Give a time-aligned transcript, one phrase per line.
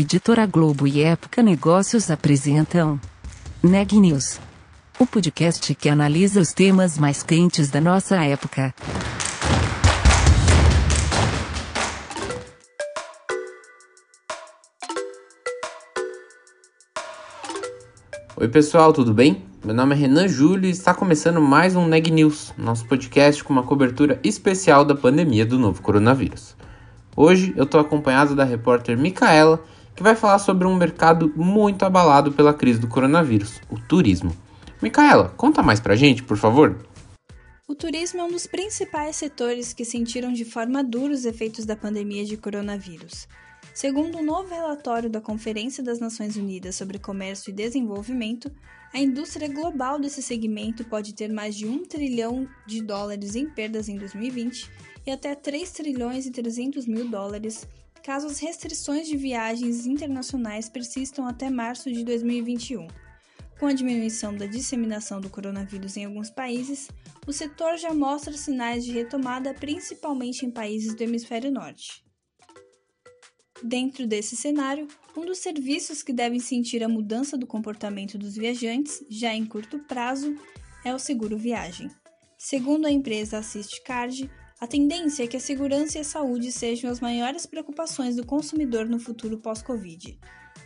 [0.00, 3.00] Editora Globo e Época Negócios apresentam
[3.60, 4.38] Neg News,
[4.96, 8.72] o podcast que analisa os temas mais quentes da nossa época.
[18.36, 19.42] Oi pessoal, tudo bem?
[19.64, 23.52] Meu nome é Renan Júlio e está começando mais um Neg News, nosso podcast com
[23.52, 26.56] uma cobertura especial da pandemia do novo coronavírus.
[27.16, 29.60] Hoje eu estou acompanhado da repórter Micaela,
[29.98, 34.30] que vai falar sobre um mercado muito abalado pela crise do coronavírus, o turismo.
[34.80, 36.86] Micaela, conta mais pra gente, por favor.
[37.66, 41.74] O turismo é um dos principais setores que sentiram de forma dura os efeitos da
[41.74, 43.26] pandemia de coronavírus.
[43.74, 48.52] Segundo um novo relatório da Conferência das Nações Unidas sobre Comércio e Desenvolvimento,
[48.94, 53.88] a indústria global desse segmento pode ter mais de 1 trilhão de dólares em perdas
[53.88, 54.70] em 2020
[55.04, 57.66] e até 3 trilhões e 300 mil dólares
[58.02, 62.86] caso as restrições de viagens internacionais persistam até março de 2021.
[63.58, 66.88] Com a diminuição da disseminação do coronavírus em alguns países,
[67.26, 72.04] o setor já mostra sinais de retomada, principalmente em países do hemisfério norte.
[73.62, 79.04] Dentro desse cenário, um dos serviços que devem sentir a mudança do comportamento dos viajantes,
[79.10, 80.36] já em curto prazo,
[80.84, 81.90] é o seguro viagem.
[82.38, 86.90] Segundo a empresa Assist Card, a tendência é que a segurança e a saúde sejam
[86.90, 90.18] as maiores preocupações do consumidor no futuro pós-Covid.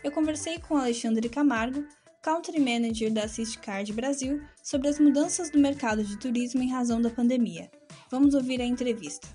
[0.02, 1.86] Eu conversei com Alexandre Camargo,
[2.22, 7.10] Country Manager da Assistcard Brasil, sobre as mudanças do mercado de turismo em razão da
[7.10, 7.70] pandemia.
[8.10, 9.28] Vamos ouvir a entrevista.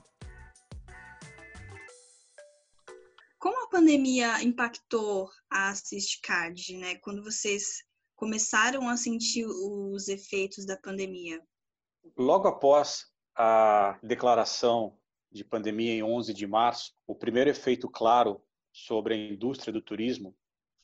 [3.38, 6.96] Como a pandemia impactou a Assistcard, né?
[6.96, 7.84] Quando vocês
[8.16, 11.40] começaram a sentir os efeitos da pandemia?
[12.18, 13.06] Logo após
[13.38, 14.98] a declaração
[15.32, 18.42] de pandemia em 11 de março, o primeiro efeito claro
[18.74, 20.36] sobre a indústria do turismo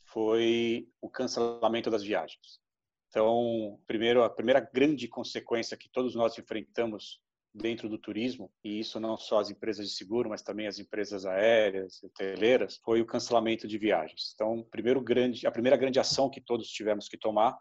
[0.05, 2.61] foi o cancelamento das viagens.
[3.09, 7.19] Então, primeiro, a primeira grande consequência que todos nós enfrentamos
[7.53, 11.25] dentro do turismo, e isso não só as empresas de seguro, mas também as empresas
[11.25, 14.31] aéreas, hoteleiras, foi o cancelamento de viagens.
[14.33, 17.57] Então, primeiro grande, a primeira grande ação que todos tivemos que tomar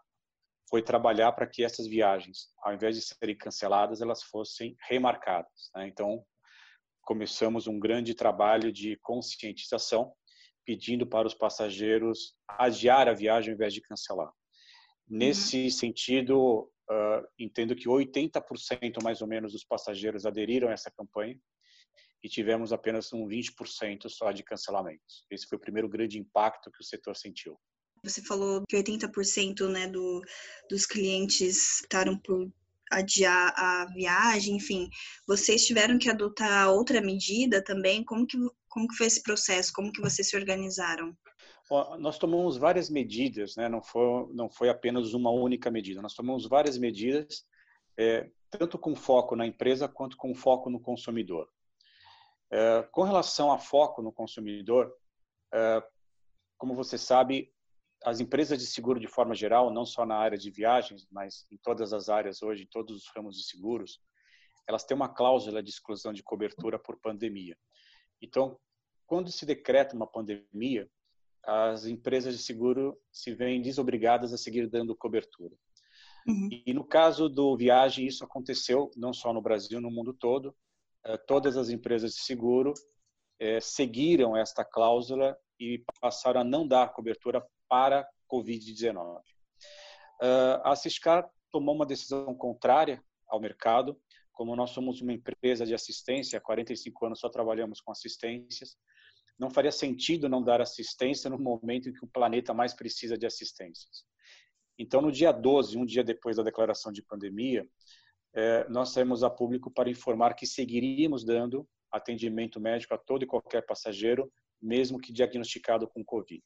[0.73, 5.69] foi trabalhar para que essas viagens, ao invés de serem canceladas, elas fossem remarcadas.
[5.75, 5.87] Né?
[5.87, 6.25] Então,
[7.03, 10.11] começamos um grande trabalho de conscientização,
[10.65, 14.33] pedindo para os passageiros adiar a viagem ao invés de cancelar.
[15.07, 15.69] Nesse uhum.
[15.69, 21.37] sentido, uh, entendo que 80% mais ou menos dos passageiros aderiram a essa campanha
[22.23, 25.23] e tivemos apenas um 20% só de cancelamentos.
[25.29, 27.59] Esse foi o primeiro grande impacto que o setor sentiu.
[28.03, 30.21] Você falou que 80% né, do,
[30.69, 32.51] dos clientes optaram por
[32.91, 34.89] adiar a viagem, enfim.
[35.27, 38.03] Vocês tiveram que adotar outra medida também?
[38.03, 38.37] Como que,
[38.67, 39.71] como que foi esse processo?
[39.73, 41.15] Como que vocês se organizaram?
[41.97, 43.67] nós tomamos várias medidas, né?
[43.67, 46.01] não, foi, não foi apenas uma única medida.
[46.01, 47.47] Nós tomamos várias medidas,
[47.97, 51.49] é, tanto com foco na empresa quanto com foco no consumidor.
[52.51, 54.93] É, com relação a foco no consumidor,
[55.51, 55.83] é,
[56.57, 57.52] como você sabe,
[58.03, 61.57] as empresas de seguro de forma geral, não só na área de viagens, mas em
[61.57, 64.01] todas as áreas hoje, em todos os ramos de seguros,
[64.67, 67.57] elas têm uma cláusula de exclusão de cobertura por pandemia.
[68.21, 68.57] Então,
[69.05, 70.89] quando se decreta uma pandemia,
[71.45, 75.55] as empresas de seguro se veem desobrigadas a seguir dando cobertura.
[76.25, 76.49] Uhum.
[76.65, 80.55] E no caso do viagem, isso aconteceu não só no Brasil, no mundo todo.
[81.05, 82.73] Eh, todas as empresas de seguro
[83.39, 89.17] eh, seguiram esta cláusula e passaram a não dar cobertura para Covid-19.
[90.21, 93.99] Uh, a Ciscar tomou uma decisão contrária ao mercado.
[94.31, 98.77] Como nós somos uma empresa de assistência, há 45 anos só trabalhamos com assistências,
[99.39, 103.25] não faria sentido não dar assistência no momento em que o planeta mais precisa de
[103.25, 104.05] assistências.
[104.77, 107.67] Então, no dia 12, um dia depois da declaração de pandemia,
[108.35, 113.27] eh, nós saímos a público para informar que seguiríamos dando atendimento médico a todo e
[113.27, 114.31] qualquer passageiro,
[114.61, 116.43] mesmo que diagnosticado com Covid.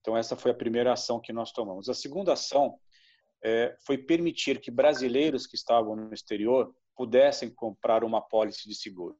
[0.00, 1.88] Então, essa foi a primeira ação que nós tomamos.
[1.88, 2.78] A segunda ação
[3.42, 9.18] é, foi permitir que brasileiros que estavam no exterior pudessem comprar uma pólice de seguros.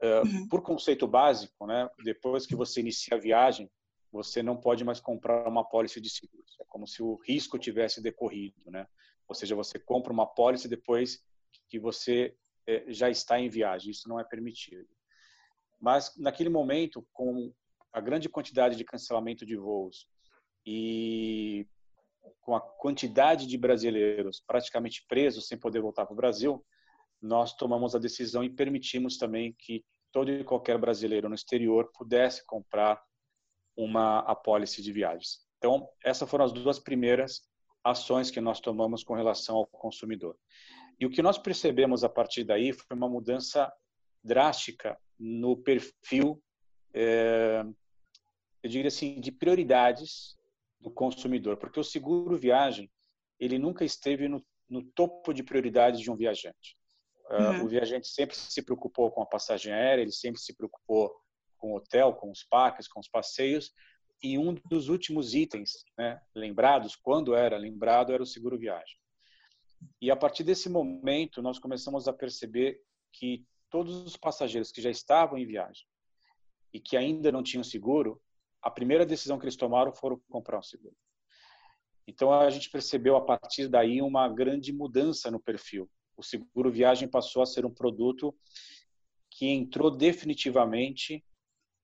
[0.00, 0.48] É, uhum.
[0.48, 3.70] Por conceito básico, né, depois que você inicia a viagem,
[4.10, 6.56] você não pode mais comprar uma pólice de seguros.
[6.60, 8.86] É como se o risco tivesse decorrido, né?
[9.28, 11.22] Ou seja, você compra uma pólice depois
[11.68, 12.34] que você
[12.66, 13.90] é, já está em viagem.
[13.90, 14.88] Isso não é permitido.
[15.78, 17.52] Mas naquele momento, com
[17.92, 20.06] a grande quantidade de cancelamento de voos
[20.66, 21.66] e
[22.40, 26.64] com a quantidade de brasileiros praticamente presos sem poder voltar para o Brasil,
[27.20, 32.44] nós tomamos a decisão e permitimos também que todo e qualquer brasileiro no exterior pudesse
[32.46, 33.02] comprar
[33.76, 35.40] uma apólice de viagens.
[35.58, 37.42] Então, essas foram as duas primeiras
[37.84, 40.36] ações que nós tomamos com relação ao consumidor.
[40.98, 43.72] E o que nós percebemos a partir daí foi uma mudança
[44.22, 46.42] drástica no perfil,
[47.00, 47.64] é,
[48.60, 50.36] eu diria assim, de prioridades
[50.80, 52.90] do consumidor, porque o seguro viagem
[53.38, 56.76] ele nunca esteve no, no topo de prioridades de um viajante.
[57.30, 57.60] Ah, uhum.
[57.60, 61.14] Uh, o viajante sempre se preocupou com a passagem aérea, ele sempre se preocupou
[61.56, 63.72] com o hotel, com os parques, com os passeios,
[64.20, 68.96] e um dos últimos itens né, lembrados, quando era lembrado, era o seguro viagem.
[70.00, 72.80] E a partir desse momento, nós começamos a perceber
[73.12, 75.86] que todos os passageiros que já estavam em viagem
[76.72, 78.20] e que ainda não tinham seguro,
[78.62, 80.94] a primeira decisão que eles tomaram foram comprar um seguro.
[82.06, 85.88] Então a gente percebeu a partir daí uma grande mudança no perfil.
[86.16, 88.34] O seguro viagem passou a ser um produto
[89.30, 91.24] que entrou definitivamente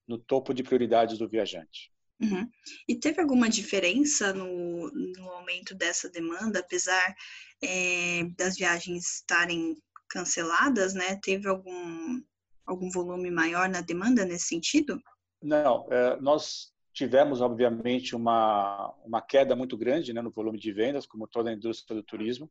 [0.08, 1.92] no topo de prioridades do viajante.
[2.20, 2.48] Uhum.
[2.88, 7.14] E teve alguma diferença no, no aumento dessa demanda, apesar
[7.62, 9.76] é, das viagens estarem
[10.08, 11.18] canceladas, né?
[11.22, 12.22] Teve algum,
[12.66, 15.00] algum volume maior na demanda nesse sentido?
[15.42, 21.06] Não, é, nós tivemos, obviamente, uma, uma queda muito grande né, no volume de vendas,
[21.06, 22.50] como toda a indústria do turismo.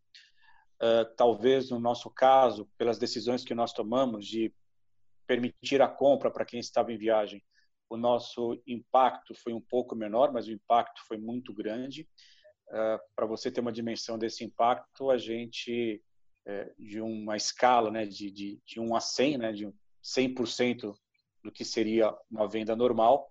[0.76, 4.54] Uh, talvez, no nosso caso, pelas decisões que nós tomamos de
[5.26, 7.42] permitir a compra para quem estava em viagem,
[7.90, 12.08] o nosso impacto foi um pouco menor, mas o impacto foi muito grande.
[12.68, 16.04] Uh, para você ter uma dimensão desse impacto, a gente,
[16.78, 20.94] de uma escala né, de, de, de 1 a 100, né, de 100%
[21.44, 23.30] do que seria uma venda normal,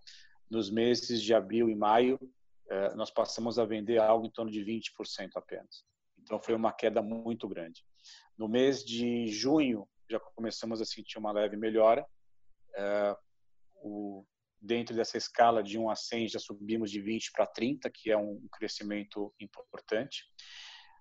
[0.50, 4.60] nos meses de abril e maio, uh, nós passamos a vender algo em torno de
[4.60, 5.84] 20% apenas.
[6.18, 7.84] Então, foi uma queda muito grande.
[8.38, 12.06] No mês de junho, já começamos a sentir uma leve melhora.
[13.82, 14.24] O
[14.62, 18.16] dentro dessa escala de 1 a 100, já subimos de 20 para 30, que é
[18.16, 20.24] um crescimento importante.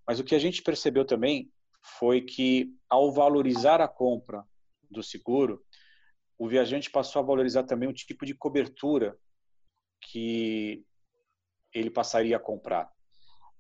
[0.06, 1.52] Mas o que a gente percebeu também
[2.00, 4.44] foi que, ao valorizar a compra
[4.92, 5.64] do seguro,
[6.38, 9.18] o viajante passou a valorizar também o tipo de cobertura
[10.02, 10.84] que
[11.74, 12.92] ele passaria a comprar.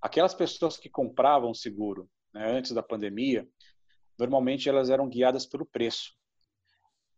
[0.01, 3.47] Aquelas pessoas que compravam seguro né, antes da pandemia,
[4.17, 6.13] normalmente elas eram guiadas pelo preço.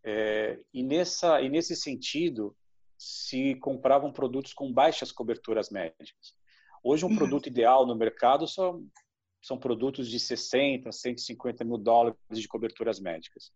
[0.06, 2.56] É, e, nessa, e nesse sentido,
[2.98, 6.36] se compravam produtos com baixas coberturas médicas.
[6.84, 7.16] Hoje, um uhum.
[7.16, 8.86] produto ideal no mercado são,
[9.42, 13.52] são produtos de 60, 150 mil dólares de coberturas médicas.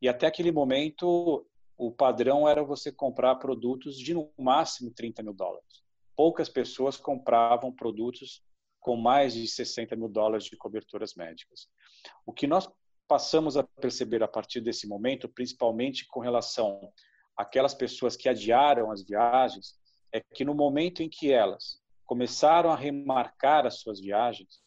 [0.00, 5.34] E até aquele momento, o padrão era você comprar produtos de no máximo 30 mil
[5.34, 5.82] dólares.
[6.16, 8.42] Poucas pessoas compravam produtos
[8.78, 11.68] com mais de 60 mil dólares de coberturas médicas.
[12.24, 12.68] O que nós
[13.06, 16.92] passamos a perceber a partir desse momento, principalmente com relação
[17.40, 19.74] aquelas pessoas que adiaram as viagens
[20.12, 24.60] é que no momento em que elas começaram a remarcar as suas viagens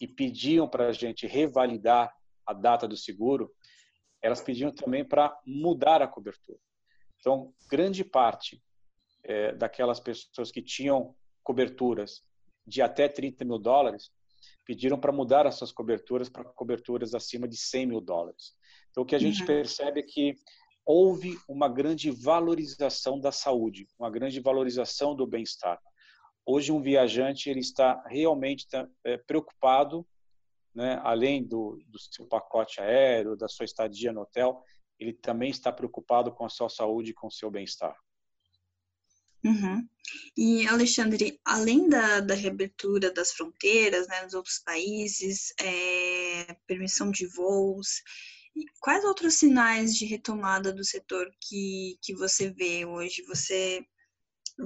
[0.00, 2.12] e pediam para a gente revalidar
[2.46, 3.50] a data do seguro,
[4.22, 6.58] elas pediam também para mudar a cobertura.
[7.18, 8.62] Então, grande parte
[9.22, 12.22] é, daquelas pessoas que tinham coberturas
[12.66, 14.10] de até 30 mil dólares
[14.64, 18.54] pediram para mudar as suas coberturas para coberturas acima de 100 mil dólares.
[18.90, 19.46] Então, o que a gente uhum.
[19.46, 20.34] percebe é que
[20.84, 25.80] houve uma grande valorização da saúde, uma grande valorização do bem-estar.
[26.44, 28.66] Hoje um viajante ele está realmente
[29.04, 30.06] é, preocupado,
[30.74, 34.62] né, além do, do seu pacote aéreo, da sua estadia no hotel,
[34.98, 37.96] ele também está preocupado com a sua saúde e com o seu bem-estar.
[39.44, 39.88] Uhum.
[40.36, 47.26] E, Alexandre, além da, da reabertura das fronteiras né, nos outros países, é, permissão de
[47.26, 48.02] voos,
[48.80, 53.22] quais outros sinais de retomada do setor que, que você vê hoje?
[53.28, 53.84] Você,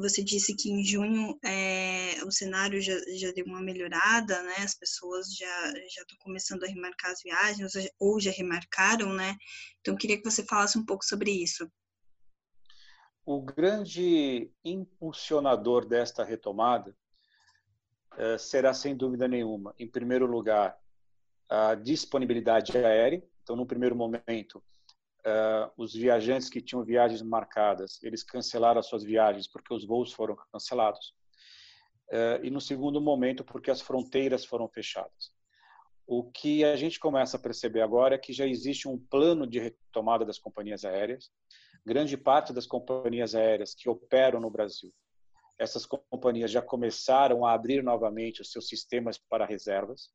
[0.01, 4.57] você disse que em junho é, o cenário já, já deu uma melhorada, né?
[4.59, 9.37] As pessoas já já estão começando a remarcar as viagens ou já remarcaram, né?
[9.81, 11.71] Então queria que você falasse um pouco sobre isso.
[13.25, 16.95] O grande impulsionador desta retomada
[18.17, 20.79] é, será sem dúvida nenhuma, em primeiro lugar,
[21.49, 24.65] a disponibilidade aérea então, no primeiro momento,
[25.27, 30.13] uh, os viajantes que tinham viagens marcadas, eles cancelaram as suas viagens porque os voos
[30.13, 31.15] foram cancelados.
[32.11, 35.33] Uh, e no segundo momento, porque as fronteiras foram fechadas.
[36.07, 39.59] O que a gente começa a perceber agora é que já existe um plano de
[39.59, 41.31] retomada das companhias aéreas.
[41.85, 44.93] Grande parte das companhias aéreas que operam no Brasil,
[45.59, 50.11] essas companhias já começaram a abrir novamente os seus sistemas para reservas.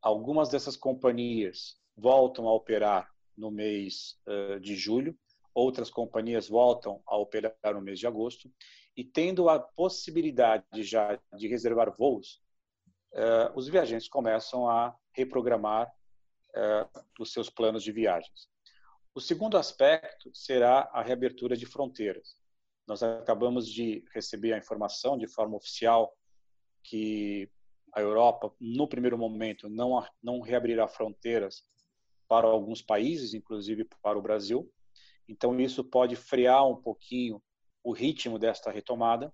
[0.00, 4.16] Algumas dessas companhias voltam a operar no mês
[4.60, 5.16] de julho,
[5.54, 8.50] outras companhias voltam a operar no mês de agosto,
[8.96, 12.42] e tendo a possibilidade já de reservar voos,
[13.54, 15.92] os viajantes começam a reprogramar
[17.18, 18.48] os seus planos de viagens.
[19.14, 22.36] O segundo aspecto será a reabertura de fronteiras.
[22.86, 26.12] Nós acabamos de receber a informação de forma oficial
[26.82, 27.48] que
[27.94, 31.62] a Europa, no primeiro momento, não, não reabrirá fronteiras
[32.28, 34.70] para alguns países, inclusive para o Brasil.
[35.28, 37.42] Então, isso pode frear um pouquinho
[37.82, 39.32] o ritmo desta retomada,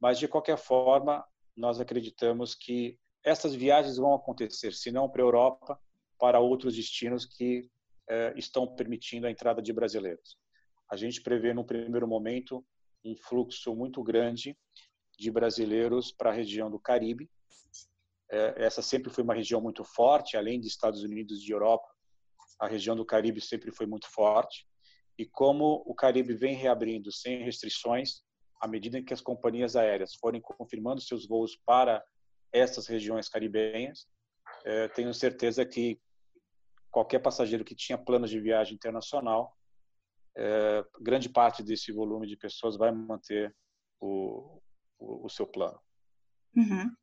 [0.00, 1.24] mas, de qualquer forma,
[1.56, 5.78] nós acreditamos que essas viagens vão acontecer, se não para a Europa,
[6.18, 7.70] para outros destinos que
[8.08, 10.36] eh, estão permitindo a entrada de brasileiros.
[10.90, 12.64] A gente prevê, no primeiro momento,
[13.04, 14.56] um fluxo muito grande
[15.18, 17.30] de brasileiros para a região do Caribe.
[18.30, 21.88] Eh, essa sempre foi uma região muito forte, além de Estados Unidos e Europa,
[22.62, 24.64] a região do Caribe sempre foi muito forte.
[25.18, 28.22] E como o Caribe vem reabrindo sem restrições,
[28.60, 32.00] à medida que as companhias aéreas forem confirmando seus voos para
[32.52, 34.06] essas regiões caribenhas,
[34.64, 36.00] eh, tenho certeza que
[36.88, 39.58] qualquer passageiro que tinha planos de viagem internacional,
[40.36, 43.52] eh, grande parte desse volume de pessoas vai manter
[44.00, 44.62] o,
[45.00, 45.80] o, o seu plano.
[46.54, 46.94] Uhum.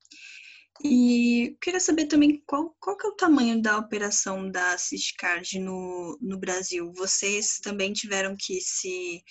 [0.83, 6.17] E queria saber também qual, qual que é o tamanho da operação da Ciscard no,
[6.21, 6.93] no Brasil.
[6.93, 9.21] Vocês também tiveram que se,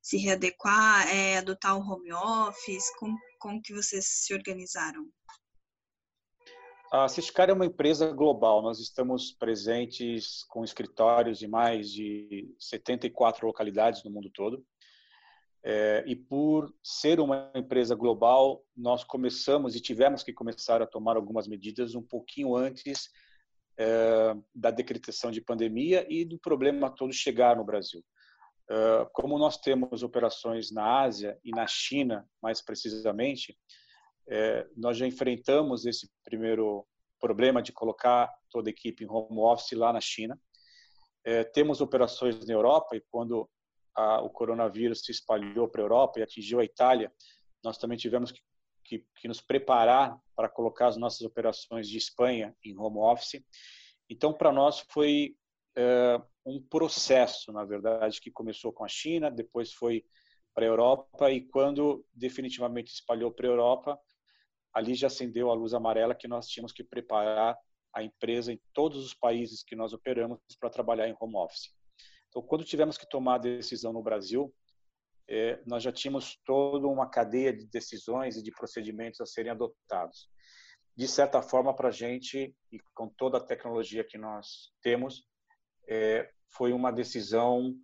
[0.00, 2.88] se readequar, é, adotar o home office?
[2.98, 5.04] Como, como que vocês se organizaram?
[6.92, 8.62] A Ciscar é uma empresa global.
[8.62, 14.64] Nós estamos presentes com escritórios em mais de 74 localidades no mundo todo.
[15.64, 21.16] É, e por ser uma empresa global, nós começamos e tivemos que começar a tomar
[21.16, 23.08] algumas medidas um pouquinho antes
[23.78, 28.04] é, da decretação de pandemia e do problema todo chegar no Brasil.
[28.68, 33.56] É, como nós temos operações na Ásia e na China, mais precisamente,
[34.76, 36.86] nós já enfrentamos esse primeiro
[37.20, 40.40] problema de colocar toda a equipe em home office lá na China.
[41.52, 43.50] Temos operações na Europa e quando
[43.94, 47.12] a, o coronavírus se espalhou para a Europa e atingiu a Itália,
[47.64, 48.40] nós também tivemos que,
[48.84, 53.44] que, que nos preparar para colocar as nossas operações de Espanha em home office.
[54.08, 55.36] Então, para nós foi
[55.76, 60.04] é, um processo, na verdade, que começou com a China, depois foi
[60.54, 64.00] para a Europa e quando definitivamente espalhou para a Europa,
[64.74, 67.56] ali já acendeu a luz amarela que nós tínhamos que preparar
[67.94, 71.70] a empresa em todos os países que nós operamos para trabalhar em home office.
[72.32, 74.52] Então, quando tivemos que tomar a decisão no Brasil,
[75.28, 80.30] é, nós já tínhamos toda uma cadeia de decisões e de procedimentos a serem adotados.
[80.96, 85.26] De certa forma, para a gente, e com toda a tecnologia que nós temos,
[85.86, 87.74] é, foi uma decisão,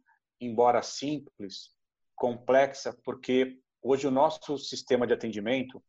[0.40, 1.74] embora simples,
[2.16, 5.82] complexa, porque hoje o nosso sistema de atendimento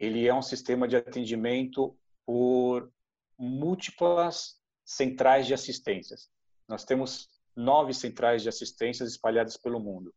[0.00, 1.96] ele é um sistema de atendimento
[2.26, 2.92] por
[3.38, 6.28] múltiplas centrais de assistências.
[6.68, 10.14] Nós temos nove centrais de assistências espalhadas pelo mundo.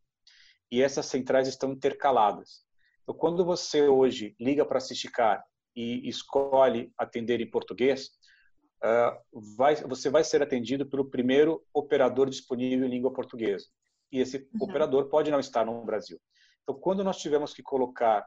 [0.70, 2.62] E essas centrais estão intercaladas.
[3.02, 5.42] Então, quando você hoje liga para a Cisticar
[5.74, 8.10] e escolhe atender em português,
[8.84, 13.66] uh, vai, você vai ser atendido pelo primeiro operador disponível em língua portuguesa.
[14.12, 14.68] E esse uhum.
[14.68, 16.20] operador pode não estar no Brasil.
[16.62, 18.26] Então, quando nós tivemos que colocar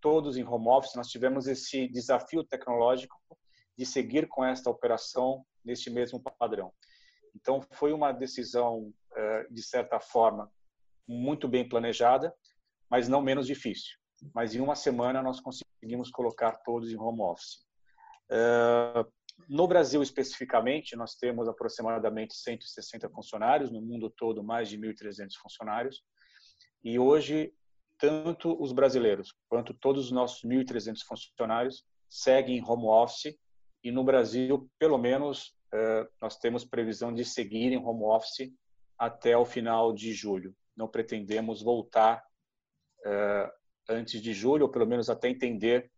[0.00, 3.16] todos em home office, nós tivemos esse desafio tecnológico
[3.76, 6.72] de seguir com esta operação neste mesmo padrão.
[7.40, 10.50] Então, foi uma decisão, eh, de certa forma,
[11.06, 12.34] muito bem planejada,
[12.90, 13.96] mas não menos difícil.
[14.34, 17.64] Mas em uma semana nós conseguimos colocar todos em home office.
[18.30, 19.04] Eh,
[19.48, 26.02] no Brasil, especificamente, nós temos aproximadamente 160 funcionários, no mundo todo, mais de 1.300 funcionários.
[26.82, 27.54] E hoje
[27.98, 33.36] tanto os brasileiros quanto todos os nossos 1.300 funcionários seguem em home office
[33.82, 35.56] e no Brasil, pelo menos,
[36.20, 38.52] nós temos previsão de seguir em home office
[38.98, 40.54] até o final de julho.
[40.76, 42.22] Não pretendemos voltar
[43.04, 43.52] eh,
[43.88, 45.90] antes de julho, ou pelo menos até entender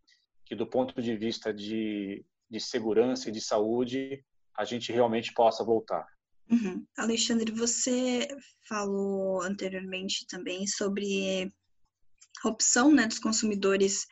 [0.44, 4.24] que, do ponto de vista de, de segurança e de saúde,
[4.56, 6.06] a gente realmente possa voltar.
[6.50, 6.84] Uhum.
[6.96, 8.26] Alexandre, você
[8.68, 11.50] falou anteriormente também sobre
[12.44, 14.06] opção né, dos consumidores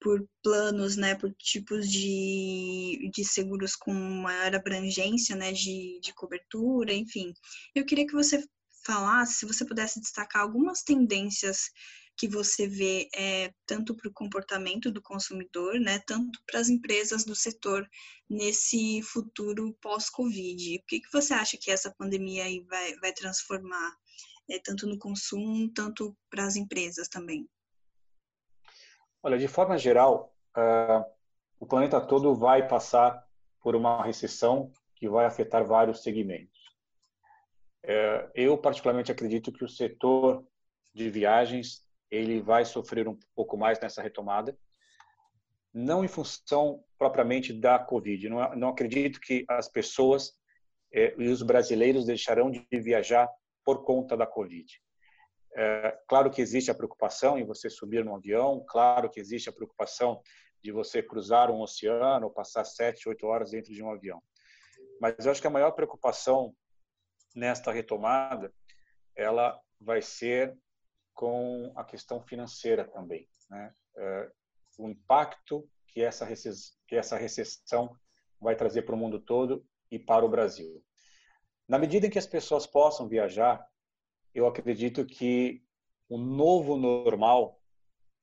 [0.00, 6.92] por planos, né, por tipos de, de seguros com maior abrangência, né, de, de cobertura,
[6.92, 7.32] enfim.
[7.74, 8.44] Eu queria que você
[8.84, 11.70] falasse, se você pudesse destacar algumas tendências
[12.16, 17.24] que você vê é, tanto para o comportamento do consumidor, né, tanto para as empresas
[17.24, 17.86] do setor
[18.28, 20.76] nesse futuro pós-Covid.
[20.76, 23.94] O que, que você acha que essa pandemia aí vai, vai transformar
[24.48, 27.46] é, tanto no consumo, tanto para as empresas também?
[29.22, 31.04] Olha, de forma geral, uh,
[31.58, 33.26] o planeta todo vai passar
[33.60, 36.58] por uma recessão que vai afetar vários segmentos.
[37.84, 40.44] Uh, eu particularmente acredito que o setor
[40.94, 44.56] de viagens ele vai sofrer um pouco mais nessa retomada,
[45.72, 48.28] não em função propriamente da Covid.
[48.28, 50.32] Não, não acredito que as pessoas
[50.92, 53.28] eh, e os brasileiros deixarão de viajar
[53.64, 54.80] por conta da Covid.
[55.58, 59.52] É, claro que existe a preocupação em você subir num avião, claro que existe a
[59.52, 60.20] preocupação
[60.62, 64.22] de você cruzar um oceano passar sete, oito horas dentro de um avião.
[65.00, 66.54] Mas eu acho que a maior preocupação
[67.34, 68.52] nesta retomada,
[69.14, 70.54] ela vai ser
[71.14, 73.72] com a questão financeira também, né?
[73.96, 74.30] É,
[74.78, 76.26] o impacto que essa
[76.86, 77.96] que essa recessão
[78.38, 80.84] vai trazer para o mundo todo e para o Brasil.
[81.66, 83.66] Na medida em que as pessoas possam viajar,
[84.36, 85.62] eu acredito que
[86.10, 87.58] o novo normal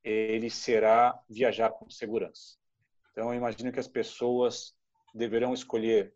[0.03, 2.55] ele será viajar com segurança.
[3.11, 4.75] Então, eu imagino que as pessoas
[5.11, 6.13] deverão escolher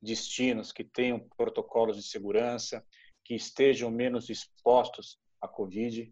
[0.00, 2.82] destinos que tenham protocolos de segurança,
[3.22, 6.10] que estejam menos expostos à Covid.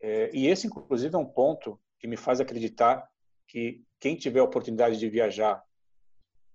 [0.00, 3.06] É, e esse, inclusive, é um ponto que me faz acreditar
[3.46, 5.62] que quem tiver a oportunidade de viajar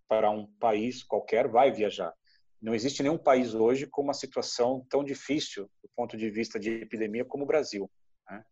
[0.08, 2.16] para um país qualquer vai viajar.
[2.62, 6.82] Não existe nenhum país hoje com uma situação tão difícil do ponto de vista de
[6.82, 7.90] epidemia como o Brasil.
[8.30, 8.44] Né?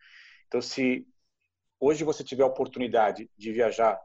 [0.47, 1.05] Então, se
[1.79, 3.99] hoje você tiver a oportunidade de viajar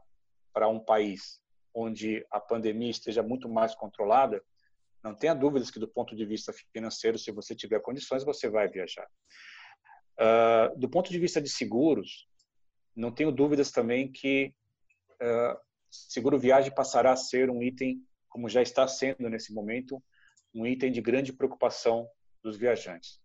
[0.53, 1.41] para um país
[1.73, 4.43] onde a pandemia esteja muito mais controlada,
[5.03, 8.67] não tenha dúvidas que do ponto de vista financeiro, se você tiver condições, você vai
[8.67, 9.07] viajar.
[10.19, 12.27] Uh, do ponto de vista de seguros,
[12.95, 14.53] não tenho dúvidas também que
[15.13, 18.01] uh, seguro viagem passará a ser um item
[18.33, 20.03] como já está sendo nesse momento,
[20.55, 22.09] um item de grande preocupação
[22.41, 23.21] dos viajantes.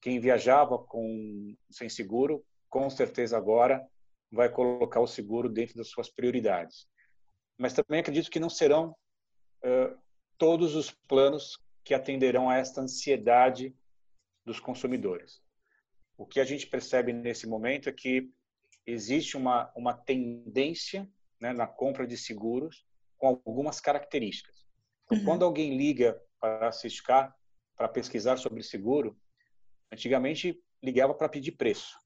[0.00, 3.86] Quem viajava com sem seguro, com certeza agora
[4.32, 6.88] vai colocar o seguro dentro das suas prioridades.
[7.58, 8.96] Mas também acredito que não serão
[9.62, 9.98] uh,
[10.38, 13.76] todos os planos que atenderão a esta ansiedade
[14.42, 15.42] dos consumidores.
[16.16, 18.32] O que a gente percebe nesse momento é que
[18.86, 21.06] existe uma, uma tendência
[21.38, 22.85] né, na compra de seguros
[23.18, 24.66] com algumas características.
[25.04, 25.24] Então, uhum.
[25.24, 27.34] quando alguém liga para Ciscar
[27.76, 29.16] para pesquisar sobre seguro,
[29.92, 31.96] antigamente ligava para pedir preço.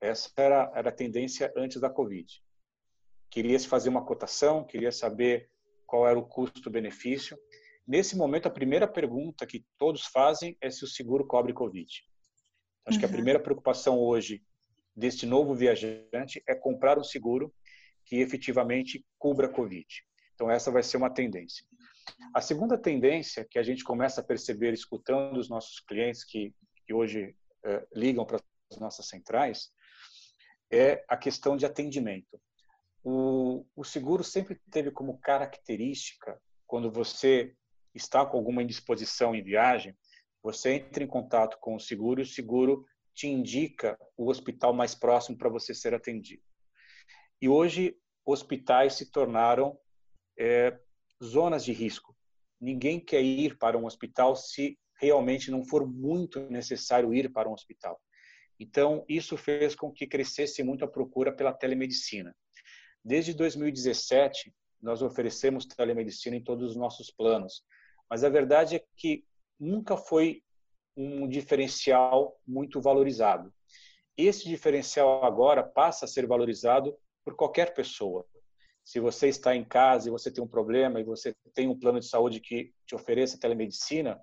[0.00, 2.26] Essa era, era a tendência antes da Covid.
[3.30, 5.50] Queria se fazer uma cotação, queria saber
[5.86, 7.38] qual era o custo-benefício.
[7.86, 11.88] Nesse momento, a primeira pergunta que todos fazem é se o seguro cobre Covid.
[12.86, 12.98] Acho uhum.
[12.98, 13.14] que a uhum.
[13.14, 14.42] primeira preocupação hoje
[14.96, 17.54] deste novo viajante é comprar um seguro
[18.04, 19.86] que efetivamente cubra Covid.
[20.38, 21.66] Então, essa vai ser uma tendência.
[22.32, 26.54] A segunda tendência que a gente começa a perceber escutando os nossos clientes que,
[26.86, 29.72] que hoje eh, ligam para as nossas centrais
[30.70, 32.40] é a questão de atendimento.
[33.02, 37.52] O, o seguro sempre teve como característica, quando você
[37.92, 39.92] está com alguma indisposição em viagem,
[40.40, 44.94] você entra em contato com o seguro e o seguro te indica o hospital mais
[44.94, 46.44] próximo para você ser atendido.
[47.42, 49.76] E hoje, hospitais se tornaram
[50.38, 50.78] é,
[51.22, 52.16] zonas de risco.
[52.60, 57.52] Ninguém quer ir para um hospital se realmente não for muito necessário ir para um
[57.52, 58.00] hospital.
[58.58, 62.34] Então, isso fez com que crescesse muito a procura pela telemedicina.
[63.04, 67.62] Desde 2017, nós oferecemos telemedicina em todos os nossos planos,
[68.10, 69.24] mas a verdade é que
[69.58, 70.42] nunca foi
[70.96, 73.52] um diferencial muito valorizado.
[74.16, 78.26] Esse diferencial agora passa a ser valorizado por qualquer pessoa.
[78.88, 82.00] Se você está em casa e você tem um problema e você tem um plano
[82.00, 84.18] de saúde que te ofereça telemedicina,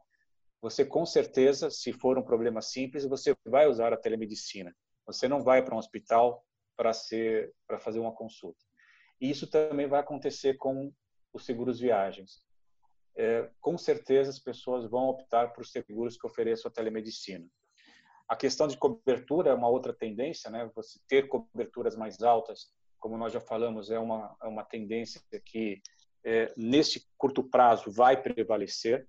[0.60, 4.76] você com certeza, se for um problema simples, você vai usar a telemedicina.
[5.06, 6.44] Você não vai para um hospital
[6.76, 8.58] para ser para fazer uma consulta.
[9.22, 10.92] E isso também vai acontecer com
[11.32, 12.44] os seguros viagens.
[13.16, 17.48] É, com certeza as pessoas vão optar por seguros que ofereçam a telemedicina.
[18.28, 20.68] A questão de cobertura é uma outra tendência, né?
[20.74, 22.74] Você ter coberturas mais altas
[23.06, 25.80] como nós já falamos, é uma, é uma tendência que,
[26.24, 29.08] é, neste curto prazo, vai prevalecer.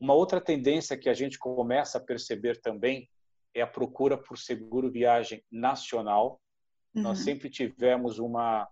[0.00, 3.10] Uma outra tendência que a gente começa a perceber também
[3.54, 6.40] é a procura por seguro viagem nacional.
[6.94, 7.02] Uhum.
[7.02, 8.66] Nós sempre tivemos uma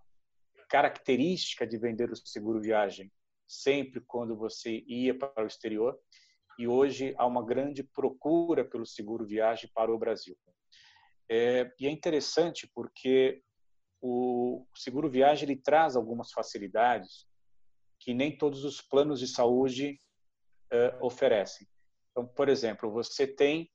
[0.67, 3.11] característica de vender o seguro viagem
[3.47, 5.99] sempre quando você ia para o exterior
[6.57, 10.35] e hoje há uma grande procura pelo seguro viagem para o Brasil.
[11.29, 13.43] É, e é interessante porque
[14.01, 17.27] o seguro viagem ele traz algumas facilidades
[17.99, 19.99] que nem todos os planos de saúde
[20.73, 21.67] uh, oferecem.
[22.11, 23.69] Então, por exemplo, você tem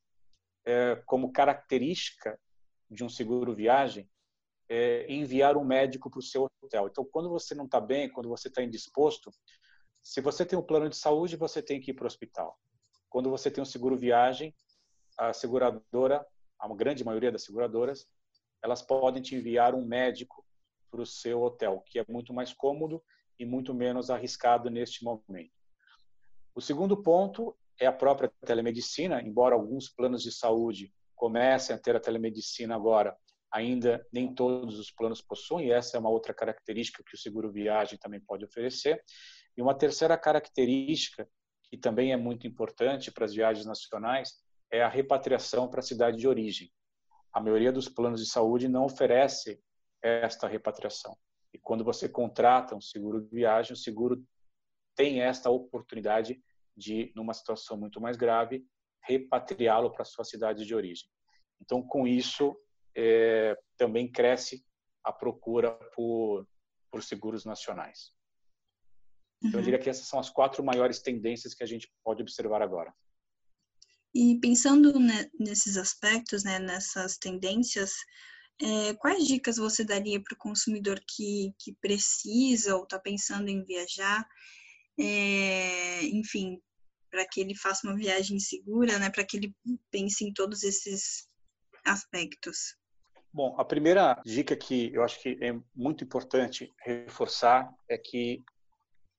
[0.67, 2.39] é, como característica
[2.91, 4.11] de um seguro viagem
[4.69, 6.89] é, enviar um médico para o seu hotel.
[6.89, 9.31] Então, quando você não está bem, quando você está indisposto,
[10.03, 12.59] se você tem um plano de saúde, você tem que ir para o hospital.
[13.09, 14.55] Quando você tem um seguro viagem,
[15.17, 16.27] a seguradora,
[16.59, 18.07] a grande maioria das seguradoras,
[18.67, 20.45] elas podem te enviar um médico
[20.91, 23.03] para o seu hotel, que é muito mais cômodo
[23.39, 25.53] e muito menos arriscado neste momento.
[26.55, 31.95] O segundo ponto é a própria telemedicina, embora alguns planos de saúde comecem a ter
[31.95, 33.17] a telemedicina agora,
[33.53, 37.53] ainda nem todos os planos possuem, e essa é uma outra característica que o seguro
[37.53, 39.01] viagem também pode oferecer.
[39.57, 41.29] E uma terceira característica,
[41.71, 44.35] que também é muito importante para as viagens nacionais,
[44.73, 46.71] é a repatriação para a cidade de origem.
[47.37, 49.63] A maioria dos planos de saúde não oferece
[50.03, 51.15] esta repatriação.
[51.53, 54.25] E quando você contrata um seguro de viagem, o seguro
[54.95, 56.43] tem esta oportunidade
[56.75, 58.67] de, numa situação muito mais grave,
[59.03, 61.11] repatriá-lo para sua cidade de origem.
[61.61, 62.59] Então, com isso,
[62.97, 64.65] é, também cresce
[65.05, 66.49] a procura por,
[66.91, 68.15] por seguros nacionais.
[69.43, 69.63] Então, eu uhum.
[69.63, 72.95] diria que essas são as quatro maiores tendências que a gente pode observar agora.
[74.17, 74.95] E pensando
[75.39, 77.93] nesses aspectos, né, nessas tendências,
[78.63, 83.63] é, quais dicas você daria para o consumidor que, que precisa ou está pensando em
[83.63, 84.27] viajar?
[84.99, 86.59] É, enfim,
[87.11, 89.55] para que ele faça uma viagem segura, né, para que ele
[89.91, 91.29] pense em todos esses
[91.85, 92.75] aspectos.
[93.31, 98.43] Bom, a primeira dica que eu acho que é muito importante reforçar é que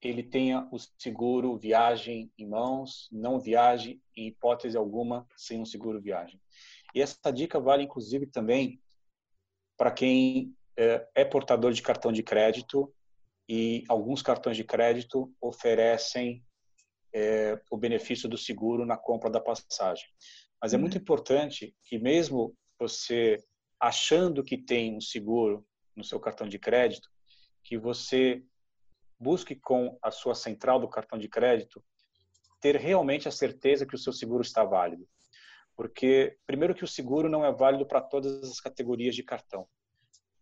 [0.01, 6.01] ele tenha o seguro viagem em mãos, não viaje em hipótese alguma sem um seguro
[6.01, 6.39] viagem.
[6.93, 8.81] E essa dica vale inclusive também
[9.75, 12.93] para quem é, é portador de cartão de crédito
[13.49, 16.43] e alguns cartões de crédito oferecem
[17.13, 20.07] é, o benefício do seguro na compra da passagem.
[20.61, 21.01] Mas é muito uhum.
[21.01, 23.43] importante que mesmo você
[23.79, 27.09] achando que tem um seguro no seu cartão de crédito,
[27.63, 28.43] que você
[29.19, 31.83] busque com a sua central do cartão de crédito
[32.59, 35.07] ter realmente a certeza que o seu seguro está válido.
[35.75, 39.67] Porque, primeiro, que o seguro não é válido para todas as categorias de cartão.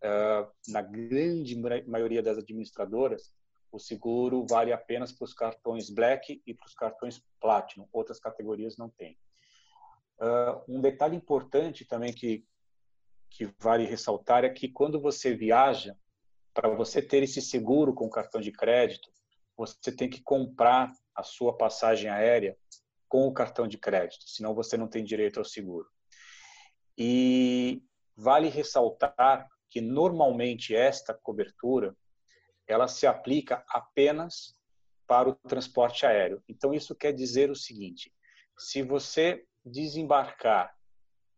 [0.01, 1.55] Uh, na grande
[1.87, 3.33] maioria das administradoras,
[3.71, 7.87] o seguro vale apenas para os cartões Black e para os cartões Platinum.
[7.91, 9.17] Outras categorias não têm.
[10.17, 12.45] Uh, um detalhe importante também que,
[13.29, 15.97] que vale ressaltar é que quando você viaja,
[16.55, 19.11] para você ter esse seguro com cartão de crédito,
[19.57, 22.57] você tem que comprar a sua passagem aérea
[23.09, 25.87] com o cartão de crédito, senão você não tem direito ao seguro.
[26.97, 27.83] E
[28.15, 31.95] vale ressaltar que normalmente esta cobertura
[32.65, 34.55] ela se aplica apenas
[35.05, 36.41] para o transporte aéreo.
[36.47, 38.13] Então isso quer dizer o seguinte:
[38.57, 40.73] se você desembarcar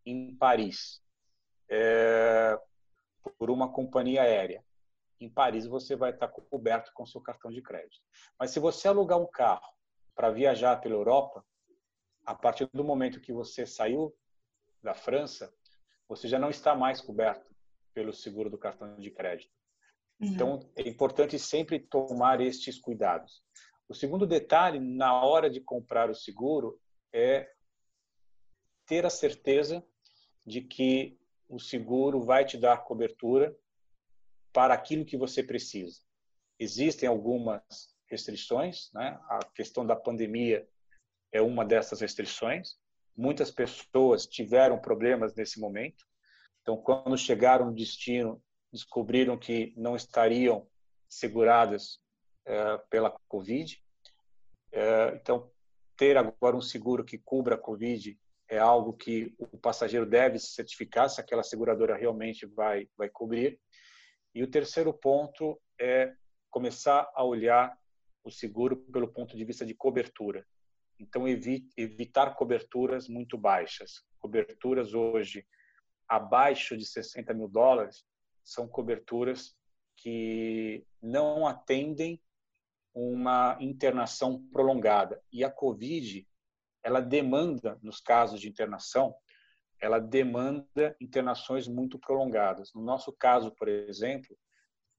[0.06, 1.02] em Paris
[1.70, 2.58] é,
[3.38, 4.64] por uma companhia aérea
[5.20, 8.02] em Paris você vai estar coberto com seu cartão de crédito.
[8.40, 9.68] Mas se você alugar um carro
[10.16, 11.46] para viajar pela Europa,
[12.26, 14.14] a partir do momento que você saiu
[14.84, 15.54] da França,
[16.08, 17.56] você já não está mais coberto
[17.94, 19.52] pelo seguro do cartão de crédito.
[20.20, 20.28] Uhum.
[20.28, 23.44] Então, é importante sempre tomar estes cuidados.
[23.88, 26.80] O segundo detalhe, na hora de comprar o seguro,
[27.14, 27.50] é
[28.86, 29.84] ter a certeza
[30.46, 33.56] de que o seguro vai te dar cobertura
[34.58, 36.02] para aquilo que você precisa.
[36.60, 37.62] Existem algumas
[38.10, 39.20] restrições, né?
[39.30, 40.68] A questão da pandemia
[41.32, 42.72] é uma dessas restrições.
[43.16, 46.04] Muitas pessoas tiveram problemas nesse momento.
[46.64, 48.42] Então, quando chegaram no destino,
[48.74, 50.68] descobriram que não estariam
[51.08, 52.00] seguradas
[52.44, 53.80] é, pela Covid.
[54.72, 55.52] É, então,
[55.96, 60.48] ter agora um seguro que cubra a Covid é algo que o passageiro deve se
[60.48, 63.60] certificar se aquela seguradora realmente vai vai cobrir.
[64.38, 66.14] E o terceiro ponto é
[66.52, 67.76] começar a olhar
[68.24, 70.46] o seguro pelo ponto de vista de cobertura.
[71.00, 74.06] Então, evitar coberturas muito baixas.
[74.20, 75.44] Coberturas hoje
[76.08, 78.06] abaixo de 60 mil dólares
[78.44, 79.58] são coberturas
[79.96, 82.22] que não atendem
[82.94, 85.20] uma internação prolongada.
[85.32, 86.28] E a COVID,
[86.84, 89.16] ela demanda, nos casos de internação,
[89.82, 92.72] ela demanda internações muito prolongadas.
[92.74, 94.38] No nosso caso, por exemplo,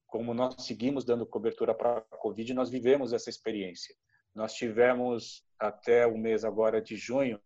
[0.07, 3.95] como nós seguimos dando cobertura para a Covid, nós vivemos essa experiência.
[4.35, 7.41] Nós tivemos, até o mês agora de junho,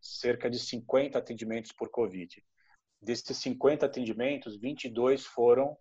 [0.00, 2.42] cerca de 50 atendimentos por Covid.
[3.00, 5.76] Desses 50 atendimentos, 22 foram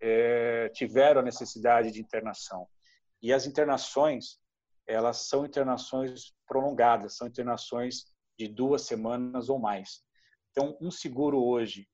[0.00, 2.66] é, tiveram a necessidade de internação.
[3.22, 4.40] E as internações,
[4.84, 10.02] elas são internações prolongadas, são internações de duas semanas ou mais.
[10.52, 11.88] Então, um seguro hoje,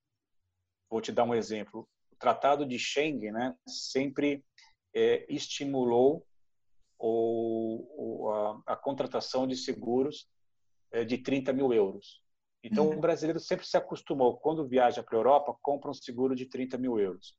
[0.90, 4.44] vou te dar um exemplo, o Tratado de Schengen né, sempre
[4.92, 6.26] é, estimulou
[6.98, 10.28] ou, a, a, contratação de seguros
[10.90, 12.20] é, de 30 mil euros.
[12.62, 12.98] Então, uhum.
[12.98, 16.76] o brasileiro sempre se acostumou, quando viaja para a Europa, compra um seguro de 30
[16.76, 17.36] mil euros.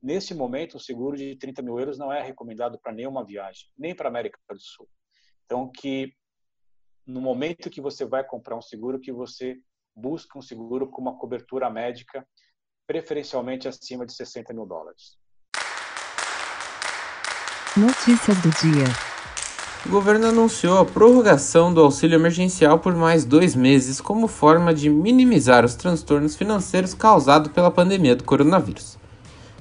[0.00, 3.94] Nesse momento, o seguro de 30 mil euros não é recomendado para nenhuma viagem, nem
[3.94, 4.88] para a América do Sul.
[5.44, 6.14] Então, que
[7.06, 9.60] no momento que você vai comprar um seguro, que você
[9.94, 12.26] busca um seguro com uma cobertura médica,
[12.86, 15.16] preferencialmente acima de 60 mil dólares.
[17.76, 18.84] Notícia do dia.
[19.84, 24.88] O governo anunciou a prorrogação do auxílio emergencial por mais dois meses como forma de
[24.88, 28.96] minimizar os transtornos financeiros causados pela pandemia do coronavírus.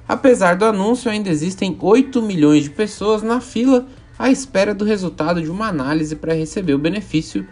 [0.07, 3.87] Apesar do anúncio, ainda existem 8 milhões de pessoas na fila
[4.19, 7.47] à espera do resultado de uma análise para receber o benefício,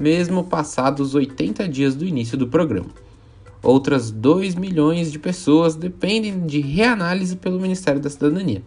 [0.00, 2.88] mesmo passados 80 dias do início do programa.
[3.62, 8.62] Outras 2 milhões de pessoas dependem de reanálise pelo Ministério da Cidadania.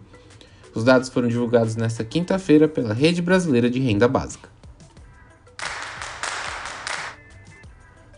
[0.72, 4.48] Os dados foram divulgados nesta quinta-feira pela Rede Brasileira de Renda Básica.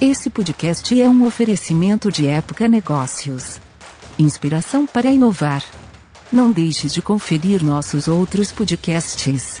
[0.00, 3.60] Esse podcast é um oferecimento de Época Negócios.
[4.16, 5.64] Inspiração para inovar.
[6.32, 9.60] Não deixe de conferir nossos outros podcasts.